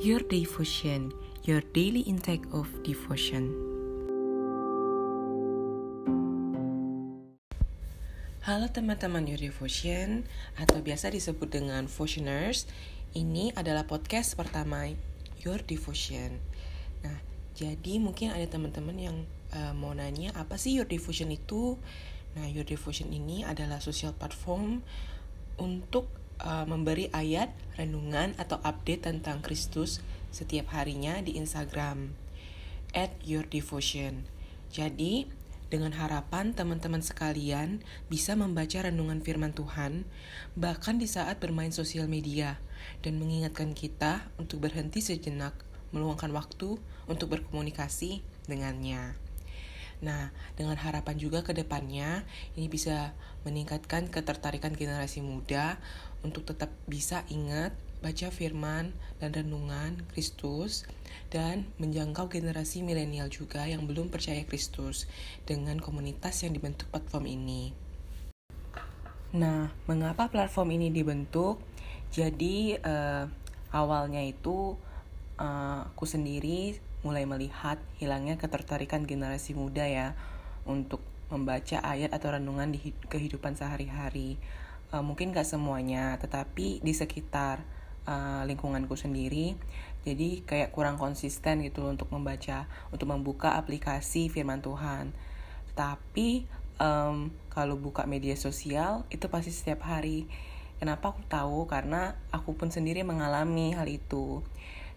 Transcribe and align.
Your 0.00 0.24
Devotion, 0.24 1.12
your 1.44 1.60
daily 1.76 2.00
intake 2.08 2.48
of 2.56 2.64
devotion. 2.80 3.52
Halo 8.40 8.64
teman-teman 8.72 9.28
Your 9.28 9.36
Devotion, 9.36 10.24
atau 10.56 10.80
biasa 10.80 11.12
disebut 11.12 11.52
dengan 11.52 11.84
Devotioners. 11.84 12.64
Ini 13.12 13.52
adalah 13.52 13.84
podcast 13.84 14.40
pertama 14.40 14.88
Your 15.44 15.60
Devotion. 15.68 16.40
Nah, 17.04 17.20
jadi 17.52 18.00
mungkin 18.00 18.32
ada 18.32 18.48
teman-teman 18.48 18.96
yang 18.96 19.28
uh, 19.52 19.76
mau 19.76 19.92
nanya 19.92 20.32
apa 20.32 20.56
sih 20.56 20.80
Your 20.80 20.88
Devotion 20.88 21.28
itu? 21.28 21.76
Nah, 22.40 22.48
Your 22.48 22.64
Devotion 22.64 23.12
ini 23.12 23.44
adalah 23.44 23.84
sosial 23.84 24.16
platform 24.16 24.80
untuk 25.60 26.08
uh, 26.44 26.64
memberi 26.64 27.12
ayat, 27.12 27.52
renungan, 27.76 28.36
atau 28.36 28.58
update 28.64 29.08
tentang 29.08 29.44
Kristus 29.44 30.00
setiap 30.30 30.72
harinya 30.72 31.18
di 31.20 31.36
Instagram 31.36 32.14
at 32.94 33.14
your 33.22 33.46
devotion. 33.46 34.26
Jadi, 34.70 35.26
dengan 35.70 35.94
harapan 35.94 36.50
teman-teman 36.50 36.98
sekalian 36.98 37.78
bisa 38.10 38.34
membaca 38.34 38.82
renungan 38.82 39.22
firman 39.22 39.54
Tuhan, 39.54 40.02
bahkan 40.58 40.98
di 40.98 41.06
saat 41.06 41.38
bermain 41.38 41.70
sosial 41.70 42.10
media, 42.10 42.58
dan 43.06 43.22
mengingatkan 43.22 43.70
kita 43.70 44.26
untuk 44.34 44.66
berhenti 44.66 44.98
sejenak, 44.98 45.54
meluangkan 45.94 46.34
waktu 46.34 46.78
untuk 47.06 47.38
berkomunikasi 47.38 48.22
dengannya. 48.50 49.29
Nah, 50.00 50.32
dengan 50.56 50.80
harapan 50.80 51.20
juga 51.20 51.44
ke 51.44 51.52
depannya, 51.52 52.24
ini 52.56 52.72
bisa 52.72 53.12
meningkatkan 53.44 54.08
ketertarikan 54.08 54.72
generasi 54.72 55.20
muda 55.20 55.76
untuk 56.24 56.48
tetap 56.48 56.72
bisa 56.88 57.24
ingat 57.28 57.76
baca 58.00 58.32
firman 58.32 58.96
dan 59.20 59.36
renungan 59.36 60.00
Kristus 60.08 60.88
dan 61.28 61.68
menjangkau 61.76 62.32
generasi 62.32 62.80
milenial 62.80 63.28
juga 63.28 63.68
yang 63.68 63.84
belum 63.84 64.08
percaya 64.08 64.40
Kristus 64.48 65.04
dengan 65.44 65.76
komunitas 65.76 66.40
yang 66.40 66.56
dibentuk 66.56 66.88
platform 66.88 67.28
ini. 67.28 67.76
Nah, 69.36 69.70
mengapa 69.84 70.32
platform 70.32 70.80
ini 70.80 70.88
dibentuk? 70.90 71.60
Jadi 72.10 72.74
uh, 72.80 73.28
awalnya 73.70 74.24
itu 74.24 74.74
uh, 75.38 75.86
aku 75.86 76.02
sendiri 76.08 76.74
mulai 77.00 77.24
melihat 77.24 77.80
hilangnya 77.96 78.36
ketertarikan 78.36 79.08
generasi 79.08 79.56
muda 79.56 79.88
ya 79.88 80.12
untuk 80.68 81.00
membaca 81.30 81.80
ayat 81.80 82.10
atau 82.12 82.34
renungan 82.34 82.74
di 82.74 82.92
kehidupan 83.08 83.54
sehari-hari. 83.56 84.36
Uh, 84.90 85.06
mungkin 85.06 85.30
gak 85.30 85.46
semuanya, 85.46 86.18
tetapi 86.18 86.82
di 86.82 86.92
sekitar 86.92 87.62
uh, 88.10 88.42
lingkunganku 88.42 88.98
sendiri, 88.98 89.54
jadi 90.02 90.42
kayak 90.42 90.74
kurang 90.74 90.98
konsisten 90.98 91.62
gitu 91.62 91.86
untuk 91.86 92.10
membaca, 92.10 92.66
untuk 92.90 93.06
membuka 93.06 93.54
aplikasi 93.54 94.26
Firman 94.26 94.58
Tuhan. 94.58 95.14
Tapi 95.78 96.48
um, 96.80 97.30
kalau 97.52 97.76
buka 97.76 98.08
media 98.08 98.34
sosial 98.34 99.06
itu 99.12 99.30
pasti 99.30 99.54
setiap 99.54 99.86
hari. 99.86 100.26
Kenapa 100.80 101.12
aku 101.12 101.20
tahu? 101.28 101.68
Karena 101.68 102.16
aku 102.32 102.56
pun 102.56 102.72
sendiri 102.72 103.04
mengalami 103.04 103.76
hal 103.76 103.84
itu. 103.86 104.40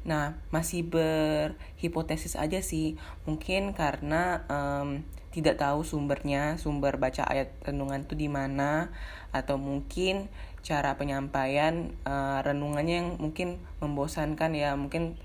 Nah, 0.04 0.36
masih 0.52 0.84
berhipotesis 0.84 2.36
aja 2.36 2.60
sih. 2.60 3.00
Mungkin 3.24 3.72
karena 3.72 4.44
um, 4.52 5.08
tidak 5.32 5.64
tahu 5.64 5.88
sumbernya, 5.88 6.60
sumber 6.60 7.00
baca 7.00 7.24
ayat 7.24 7.56
renungan 7.64 8.04
itu 8.04 8.14
di 8.20 8.28
mana, 8.28 8.92
atau 9.32 9.56
mungkin 9.56 10.28
cara 10.64 10.96
penyampaian 11.00 11.92
uh, 12.04 12.44
renungannya 12.44 12.96
yang 13.00 13.10
mungkin 13.20 13.64
membosankan 13.80 14.52
ya, 14.54 14.76
mungkin 14.76 15.16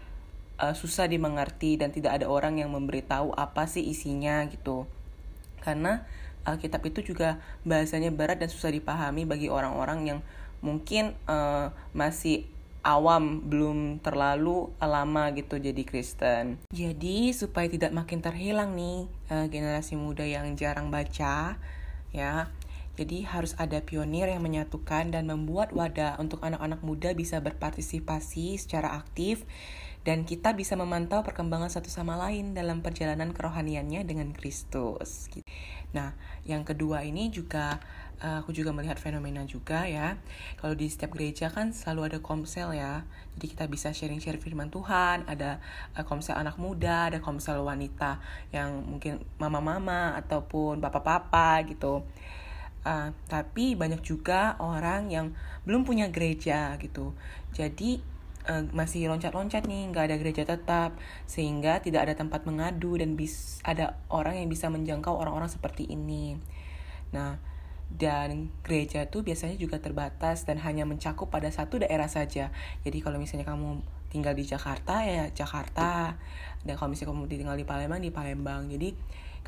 uh, 0.63 0.75
susah 0.75 1.11
dimengerti 1.11 1.79
dan 1.79 1.91
tidak 1.91 2.23
ada 2.23 2.27
orang 2.31 2.63
yang 2.63 2.71
memberitahu 2.71 3.35
apa 3.35 3.67
sih 3.67 3.83
isinya 3.83 4.47
gitu. 4.47 4.87
Karena 5.59 6.07
Alkitab 6.47 6.81
itu 6.87 7.13
juga 7.13 7.43
bahasanya 7.67 8.15
berat 8.15 8.41
dan 8.41 8.49
susah 8.49 8.73
dipahami 8.73 9.27
bagi 9.29 9.51
orang-orang 9.51 10.01
yang 10.07 10.21
mungkin 10.65 11.15
uh, 11.31 11.71
masih 11.95 12.49
awam 12.87 13.45
belum 13.47 14.01
terlalu 14.01 14.71
lama 14.81 15.31
gitu 15.35 15.59
jadi 15.59 15.83
Kristen. 15.83 16.63
Jadi 16.71 17.35
supaya 17.35 17.67
tidak 17.67 17.91
makin 17.93 18.23
terhilang 18.23 18.75
nih 18.79 19.11
uh, 19.29 19.47
generasi 19.51 19.99
muda 19.99 20.25
yang 20.25 20.55
jarang 20.55 20.89
baca 20.89 21.59
ya. 22.15 22.35
Jadi 22.99 23.23
harus 23.23 23.55
ada 23.63 23.79
pionir 23.79 24.27
yang 24.27 24.43
menyatukan 24.43 25.15
dan 25.15 25.31
membuat 25.31 25.71
wadah 25.71 26.19
untuk 26.19 26.43
anak-anak 26.43 26.83
muda 26.83 27.15
bisa 27.15 27.39
berpartisipasi 27.39 28.59
secara 28.59 28.99
aktif 28.99 29.47
dan 30.03 30.27
kita 30.27 30.57
bisa 30.57 30.75
memantau 30.75 31.21
perkembangan 31.21 31.71
satu 31.71 31.93
sama 31.93 32.19
lain 32.19 32.59
dalam 32.59 32.83
perjalanan 32.83 33.31
kerohaniannya 33.37 34.03
dengan 34.03 34.35
Kristus. 34.35 35.31
Nah, 35.93 36.17
yang 36.49 36.65
kedua 36.65 37.05
ini 37.05 37.29
juga 37.29 37.79
uh, 38.23 38.43
aku 38.43 38.51
juga 38.55 38.75
melihat 38.75 38.99
fenomena 38.99 39.47
juga 39.47 39.87
ya. 39.87 40.19
Kalau 40.59 40.75
di 40.75 40.91
setiap 40.91 41.15
gereja 41.15 41.51
kan 41.51 41.71
selalu 41.71 42.15
ada 42.15 42.19
komsel 42.19 42.75
ya. 42.75 43.07
Jadi 43.39 43.47
kita 43.55 43.65
bisa 43.71 43.95
sharing-sharing 43.95 44.43
firman 44.43 44.69
Tuhan, 44.71 45.27
ada 45.27 45.63
uh, 45.95 46.05
komsel 46.07 46.35
anak 46.39 46.59
muda, 46.59 47.11
ada 47.11 47.19
komsel 47.23 47.63
wanita 47.63 48.19
yang 48.51 48.83
mungkin 48.87 49.23
mama-mama 49.39 50.19
ataupun 50.19 50.83
papa-papa 50.83 51.63
gitu. 51.67 52.03
Uh, 52.87 53.11
tapi 53.27 53.75
banyak 53.75 54.01
juga 54.01 54.55
orang 54.63 55.11
yang 55.11 55.35
belum 55.67 55.83
punya 55.87 56.11
gereja 56.11 56.75
gitu. 56.83 57.15
Jadi 57.55 58.19
masih 58.49 59.13
loncat-loncat 59.13 59.69
nih, 59.69 59.93
nggak 59.93 60.09
ada 60.09 60.17
gereja 60.17 60.41
tetap, 60.49 60.97
sehingga 61.29 61.85
tidak 61.85 62.09
ada 62.09 62.17
tempat 62.17 62.49
mengadu 62.49 62.97
dan 62.97 63.13
bis 63.13 63.61
ada 63.61 64.01
orang 64.09 64.41
yang 64.41 64.49
bisa 64.49 64.73
menjangkau 64.73 65.13
orang-orang 65.13 65.53
seperti 65.53 65.85
ini. 65.85 66.41
Nah, 67.13 67.37
dan 67.89 68.53
gereja 68.61 69.09
itu 69.09 69.25
biasanya 69.25 69.57
juga 69.57 69.81
terbatas 69.81 70.45
dan 70.45 70.61
hanya 70.61 70.85
mencakup 70.85 71.33
pada 71.33 71.49
satu 71.49 71.81
daerah 71.81 72.07
saja. 72.07 72.53
Jadi 72.85 73.01
kalau 73.01 73.17
misalnya 73.17 73.49
kamu 73.49 73.81
tinggal 74.13 74.37
di 74.37 74.45
Jakarta 74.45 75.05
ya 75.05 75.33
Jakarta, 75.33 76.17
dan 76.65 76.75
kalau 76.77 76.93
misalnya 76.93 77.17
kamu 77.17 77.29
tinggal 77.29 77.57
di 77.57 77.65
Palembang 77.65 78.01
di 78.05 78.13
Palembang. 78.13 78.63
Jadi 78.69 78.93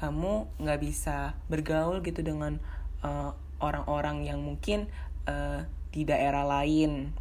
kamu 0.00 0.56
nggak 0.56 0.80
bisa 0.80 1.36
bergaul 1.52 2.00
gitu 2.00 2.24
dengan 2.24 2.56
eh, 3.04 3.30
orang-orang 3.60 4.24
uh, 4.24 4.26
yang 4.32 4.40
mungkin 4.40 4.88
uh, 5.28 5.68
di 5.92 6.08
daerah 6.08 6.48
lain. 6.48 7.12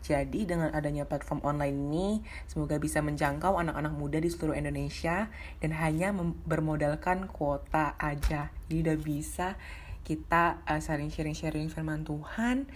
Jadi 0.00 0.48
dengan 0.48 0.72
adanya 0.72 1.04
platform 1.04 1.44
online 1.44 1.76
ini, 1.76 2.08
semoga 2.48 2.80
bisa 2.80 3.04
menjangkau 3.04 3.60
anak-anak 3.60 3.92
muda 3.92 4.16
di 4.16 4.32
seluruh 4.32 4.56
Indonesia 4.56 5.28
dan 5.60 5.76
hanya 5.76 6.16
bermodalkan 6.48 7.28
kuota 7.28 7.96
aja. 8.00 8.48
Jadi 8.68 8.76
udah 8.80 8.96
bisa 8.96 9.60
kita 10.04 10.64
uh, 10.66 10.80
saling 10.80 11.12
sharing-sharing 11.12 11.68
firman 11.68 12.02
Tuhan 12.02 12.66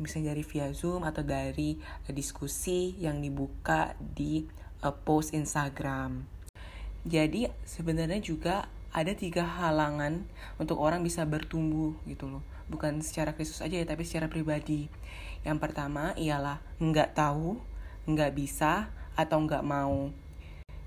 bisa 0.00 0.18
dari 0.18 0.42
via 0.42 0.72
Zoom 0.74 1.06
atau 1.06 1.22
dari 1.22 1.78
uh, 1.78 2.12
diskusi 2.12 2.98
yang 2.98 3.22
dibuka 3.22 3.94
di 3.98 4.44
uh, 4.82 4.94
post 4.94 5.32
Instagram. 5.36 6.26
Jadi 7.02 7.50
sebenarnya 7.66 8.22
juga 8.22 8.70
ada 8.92 9.10
tiga 9.16 9.42
halangan 9.48 10.22
untuk 10.60 10.78
orang 10.78 11.00
bisa 11.00 11.24
bertumbuh 11.24 11.96
gitu 12.04 12.28
loh. 12.28 12.44
Bukan 12.68 13.00
secara 13.00 13.32
Kristus 13.32 13.64
aja 13.64 13.80
ya, 13.80 13.86
tapi 13.88 14.04
secara 14.04 14.28
pribadi. 14.28 14.86
Yang 15.42 15.58
pertama 15.58 16.14
ialah 16.14 16.62
nggak 16.78 17.16
tahu, 17.18 17.58
nggak 18.06 18.32
bisa, 18.36 18.92
atau 19.16 19.38
nggak 19.42 19.64
mau. 19.64 20.12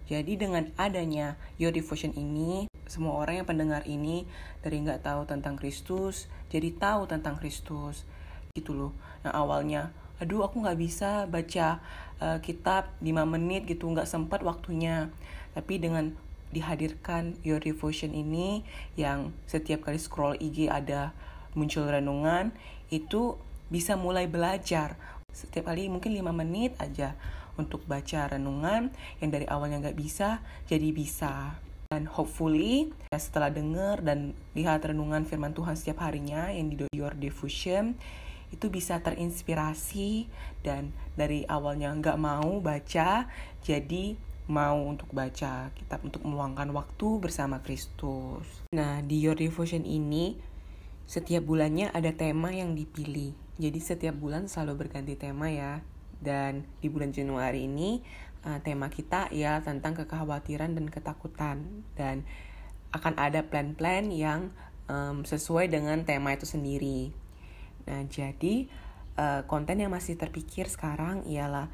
Jadi 0.05 0.37
dengan 0.37 0.69
adanya 0.77 1.33
Your 1.57 1.73
Devotion 1.73 2.13
ini, 2.13 2.69
semua 2.85 3.17
orang 3.17 3.41
yang 3.41 3.47
pendengar 3.49 3.81
ini 3.89 4.29
dari 4.61 4.81
nggak 4.81 5.01
tahu 5.05 5.25
tentang 5.25 5.57
Kristus 5.57 6.29
jadi 6.49 6.71
tahu 6.71 7.09
tentang 7.09 7.35
Kristus 7.35 8.05
gitu 8.55 8.71
loh. 8.71 8.93
Nah 9.27 9.35
awalnya 9.35 9.91
aduh 10.15 10.47
aku 10.47 10.63
nggak 10.63 10.79
bisa 10.79 11.27
baca 11.27 11.83
uh, 12.23 12.39
kitab 12.39 12.87
5 13.03 13.11
menit 13.27 13.67
gitu 13.67 13.89
nggak 13.91 14.07
sempat 14.07 14.45
waktunya. 14.45 15.11
Tapi 15.51 15.81
dengan 15.81 16.15
dihadirkan 16.55 17.35
Your 17.43 17.59
Devotion 17.59 18.15
ini 18.15 18.63
yang 18.95 19.35
setiap 19.43 19.83
kali 19.83 19.99
scroll 19.99 20.39
IG 20.39 20.71
ada 20.71 21.11
muncul 21.51 21.83
renungan 21.83 22.55
itu 22.87 23.35
bisa 23.67 23.99
mulai 23.99 24.29
belajar. 24.31 24.95
Setiap 25.35 25.67
kali 25.67 25.91
mungkin 25.91 26.15
5 26.15 26.31
menit 26.31 26.79
aja 26.79 27.19
untuk 27.59 27.83
baca 27.87 28.31
renungan 28.31 28.91
yang 29.19 29.29
dari 29.31 29.47
awalnya 29.47 29.83
nggak 29.83 29.99
bisa 29.99 30.43
jadi 30.67 30.91
bisa 30.95 31.59
dan 31.95 32.11
hopefully 32.11 32.91
ya 33.07 33.15
setelah 33.15 33.47
dengar 33.47 34.03
dan 34.03 34.35
lihat 34.51 34.83
renungan 34.83 35.23
firman 35.23 35.55
Tuhan 35.55 35.79
setiap 35.79 36.03
harinya 36.03 36.51
yang 36.51 36.67
di 36.67 36.91
Your 36.91 37.15
Devotion 37.15 37.95
itu 38.51 38.67
bisa 38.67 38.99
terinspirasi 38.99 40.27
dan 40.59 40.91
dari 41.15 41.47
awalnya 41.47 41.95
nggak 41.95 42.19
mau 42.19 42.59
baca 42.59 43.31
jadi 43.63 44.19
mau 44.51 44.77
untuk 44.83 45.07
baca 45.15 45.71
kitab 45.71 46.03
untuk 46.03 46.21
meluangkan 46.27 46.69
waktu 46.75 47.07
bersama 47.17 47.63
Kristus. 47.63 48.45
Nah 48.75 48.99
di 48.99 49.23
Your 49.23 49.39
Devotion 49.39 49.87
ini 49.87 50.35
setiap 51.07 51.47
bulannya 51.47 51.95
ada 51.95 52.11
tema 52.11 52.51
yang 52.51 52.75
dipilih. 52.75 53.31
Jadi 53.55 53.79
setiap 53.79 54.19
bulan 54.19 54.51
selalu 54.51 54.85
berganti 54.85 55.15
tema 55.15 55.47
ya. 55.47 55.79
Dan 56.15 56.65
di 56.81 56.87
bulan 56.89 57.13
Januari 57.13 57.69
ini 57.69 58.01
uh, 58.45 58.61
tema 58.61 58.87
kita 58.93 59.27
ya 59.33 59.59
tentang 59.65 59.97
kekhawatiran 59.97 60.77
dan 60.77 60.85
ketakutan 60.87 61.83
dan 61.97 62.23
akan 62.93 63.17
ada 63.19 63.43
plan-plan 63.43 64.07
yang 64.13 64.55
um, 64.87 65.25
sesuai 65.27 65.67
dengan 65.67 66.05
tema 66.07 66.31
itu 66.31 66.47
sendiri. 66.47 67.11
Nah, 67.89 68.05
jadi 68.07 68.69
uh, 69.19 69.41
konten 69.49 69.81
yang 69.81 69.91
masih 69.91 70.15
terpikir 70.15 70.69
sekarang 70.71 71.25
ialah 71.27 71.67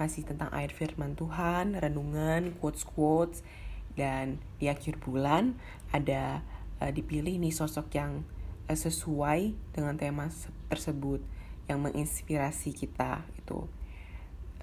masih 0.00 0.26
tentang 0.26 0.50
ayat 0.50 0.74
firman 0.74 1.14
Tuhan, 1.14 1.78
renungan, 1.78 2.58
quotes-quotes, 2.58 3.46
dan 3.94 4.42
di 4.58 4.66
akhir 4.66 4.98
bulan 4.98 5.54
ada 5.94 6.42
uh, 6.82 6.90
dipilih 6.90 7.38
nih 7.38 7.54
sosok 7.54 7.94
yang 7.94 8.26
uh, 8.66 8.74
sesuai 8.74 9.54
dengan 9.70 9.94
tema 9.94 10.26
tersebut 10.66 11.22
yang 11.70 11.84
menginspirasi 11.84 12.74
kita 12.74 13.22
itu. 13.38 13.68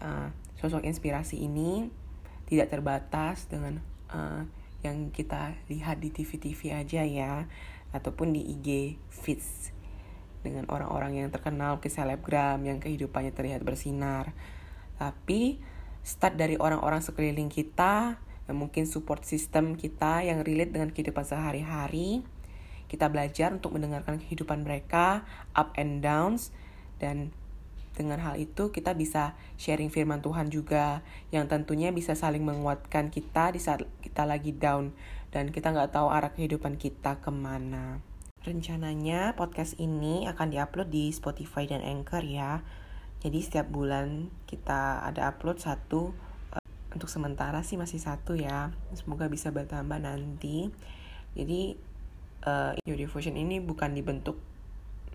Uh, 0.02 0.34
sosok 0.62 0.86
inspirasi 0.86 1.42
ini 1.42 1.90
tidak 2.46 2.70
terbatas 2.70 3.50
dengan 3.50 3.82
uh, 4.14 4.46
yang 4.86 5.10
kita 5.10 5.58
lihat 5.70 5.98
di 5.98 6.14
TV-TV 6.14 6.78
aja 6.78 7.02
ya, 7.02 7.50
ataupun 7.90 8.34
di 8.38 8.46
IG 8.46 8.98
feeds 9.10 9.74
dengan 10.42 10.66
orang-orang 10.70 11.22
yang 11.22 11.30
terkenal 11.30 11.78
ke 11.82 11.90
selebgram 11.90 12.62
yang 12.66 12.78
kehidupannya 12.78 13.34
terlihat 13.34 13.62
bersinar. 13.66 14.34
Tapi 14.98 15.62
start 16.02 16.38
dari 16.38 16.58
orang-orang 16.58 17.02
sekeliling 17.02 17.50
kita, 17.50 18.18
yang 18.50 18.58
mungkin 18.58 18.90
support 18.90 19.24
system 19.24 19.78
kita 19.78 20.26
yang 20.26 20.42
relate 20.42 20.74
dengan 20.74 20.90
kehidupan 20.90 21.26
sehari-hari. 21.26 22.26
Kita 22.90 23.08
belajar 23.08 23.56
untuk 23.56 23.78
mendengarkan 23.78 24.20
kehidupan 24.20 24.68
mereka, 24.68 25.24
up 25.56 25.72
and 25.80 26.04
downs, 26.04 26.52
dan 27.00 27.32
dengan 27.92 28.24
hal 28.24 28.40
itu 28.40 28.72
kita 28.72 28.96
bisa 28.96 29.36
sharing 29.60 29.92
firman 29.92 30.24
Tuhan 30.24 30.48
juga 30.48 31.04
yang 31.30 31.52
tentunya 31.52 31.92
bisa 31.92 32.16
saling 32.16 32.42
menguatkan 32.42 33.12
kita 33.12 33.52
di 33.52 33.60
saat 33.60 33.84
kita 34.00 34.24
lagi 34.24 34.56
down 34.56 34.96
dan 35.32 35.52
kita 35.52 35.72
nggak 35.72 35.96
tahu 35.96 36.08
arah 36.12 36.32
kehidupan 36.32 36.80
kita 36.80 37.20
ke 37.20 37.32
mana. 37.32 38.00
Rencananya 38.42 39.38
podcast 39.38 39.78
ini 39.78 40.26
akan 40.26 40.50
diupload 40.50 40.90
di 40.90 41.14
Spotify 41.14 41.70
dan 41.70 41.86
Anchor 41.86 42.26
ya. 42.26 42.66
Jadi 43.22 43.38
setiap 43.38 43.70
bulan 43.70 44.34
kita 44.50 45.06
ada 45.06 45.30
upload 45.30 45.62
satu. 45.62 46.10
Uh, 46.50 46.64
untuk 46.90 47.06
sementara 47.06 47.62
sih 47.62 47.78
masih 47.78 48.02
satu 48.02 48.34
ya. 48.34 48.74
Semoga 48.98 49.30
bisa 49.30 49.54
bertambah 49.54 50.02
nanti. 50.02 50.74
Jadi 51.38 51.78
uh, 52.50 52.74
Your 52.84 52.98
Devotion 52.98 53.38
ini 53.38 53.62
bukan 53.62 53.94
dibentuk 53.94 54.42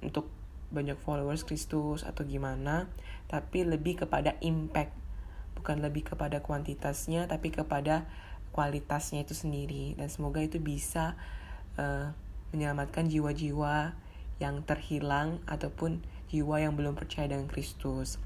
untuk 0.06 0.30
banyak 0.70 0.98
followers 1.02 1.46
Kristus 1.46 2.02
atau 2.02 2.26
gimana, 2.26 2.90
tapi 3.30 3.62
lebih 3.62 4.06
kepada 4.06 4.34
impact. 4.42 4.94
Bukan 5.56 5.82
lebih 5.82 6.14
kepada 6.14 6.42
kuantitasnya, 6.44 7.26
tapi 7.26 7.50
kepada 7.50 8.06
kualitasnya 8.54 9.26
itu 9.26 9.34
sendiri. 9.34 9.98
Dan 9.98 10.06
semoga 10.12 10.42
itu 10.42 10.62
bisa 10.62 11.18
uh, 11.80 12.12
menyelamatkan 12.54 13.10
jiwa-jiwa 13.10 13.96
yang 14.36 14.62
terhilang 14.68 15.40
ataupun 15.48 16.04
jiwa 16.28 16.60
yang 16.60 16.76
belum 16.76 16.94
percaya 16.94 17.30
dengan 17.30 17.48
Kristus. 17.48 18.20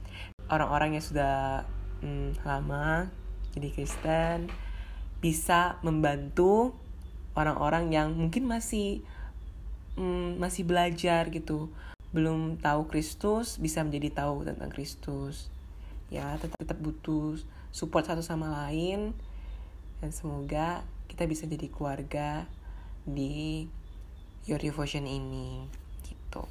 Orang-orang 0.51 0.99
yang 0.99 1.05
sudah 1.05 1.65
hmm, 2.03 2.43
lama 2.43 3.11
jadi 3.51 3.69
Kristen 3.75 4.47
bisa 5.19 5.83
membantu 5.83 6.73
orang-orang 7.35 7.93
yang 7.93 8.09
mungkin 8.17 8.49
masih 8.49 9.05
hmm, 9.99 10.41
masih 10.41 10.65
belajar 10.65 11.29
gitu, 11.29 11.69
belum 12.11 12.59
tahu 12.59 12.91
Kristus 12.91 13.59
bisa 13.63 13.87
menjadi 13.87 14.25
tahu 14.25 14.47
tentang 14.47 14.71
Kristus. 14.71 15.51
Ya, 16.11 16.35
tetap 16.43 16.59
tetap 16.59 16.79
butuh 16.83 17.39
support 17.71 18.07
satu 18.07 18.23
sama 18.23 18.51
lain 18.51 19.15
dan 20.03 20.11
semoga 20.11 20.83
kita 21.07 21.27
bisa 21.31 21.47
jadi 21.47 21.71
keluarga 21.71 22.51
di 23.07 23.67
Your 24.49 24.59
Devotion 24.59 25.07
ini 25.07 25.69
gitu. 26.03 26.47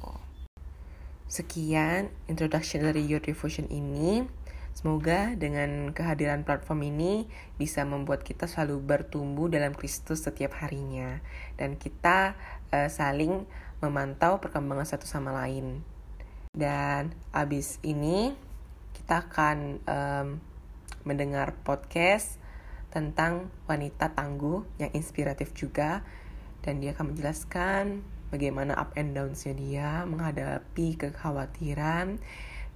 Sekian 1.28 2.08
introduction 2.26 2.82
dari 2.82 3.04
Your 3.04 3.22
Devotion 3.22 3.68
ini. 3.68 4.24
Semoga 4.70 5.34
dengan 5.34 5.90
kehadiran 5.90 6.46
platform 6.46 6.86
ini 6.88 7.26
bisa 7.58 7.82
membuat 7.82 8.22
kita 8.22 8.46
selalu 8.46 8.80
bertumbuh 8.80 9.50
dalam 9.50 9.74
Kristus 9.74 10.24
setiap 10.24 10.56
harinya 10.62 11.20
dan 11.58 11.74
kita 11.74 12.38
uh, 12.70 12.86
saling 12.88 13.44
memantau 13.80 14.40
perkembangan 14.40 14.86
satu 14.86 15.08
sama 15.08 15.32
lain. 15.32 15.80
Dan 16.52 17.16
abis 17.32 17.80
ini 17.82 18.32
kita 18.92 19.26
akan 19.28 19.58
um, 19.88 20.28
mendengar 21.04 21.56
podcast 21.64 22.36
tentang 22.90 23.48
wanita 23.70 24.12
tangguh 24.12 24.66
yang 24.82 24.90
inspiratif 24.92 25.54
juga 25.54 26.02
dan 26.60 26.82
dia 26.82 26.92
akan 26.92 27.14
menjelaskan 27.14 28.02
bagaimana 28.34 28.76
up 28.76 28.92
and 28.98 29.14
downs-nya 29.14 29.54
dia 29.54 29.90
menghadapi 30.04 30.98
kekhawatiran 30.98 32.18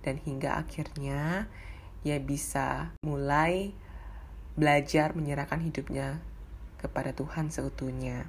dan 0.06 0.14
hingga 0.22 0.56
akhirnya 0.56 1.50
dia 2.06 2.20
bisa 2.20 2.94
mulai 3.02 3.74
belajar 4.54 5.18
menyerahkan 5.18 5.58
hidupnya 5.58 6.22
kepada 6.78 7.16
Tuhan 7.16 7.50
seutuhnya. 7.50 8.28